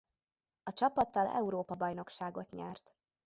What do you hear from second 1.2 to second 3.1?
Európa-bajnokságot nyert.